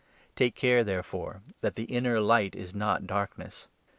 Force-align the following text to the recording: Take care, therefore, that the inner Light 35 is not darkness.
Take 0.35 0.55
care, 0.55 0.83
therefore, 0.83 1.43
that 1.61 1.75
the 1.75 1.83
inner 1.83 2.19
Light 2.19 2.53
35 2.53 2.63
is 2.69 2.73
not 2.73 3.05
darkness. 3.05 3.67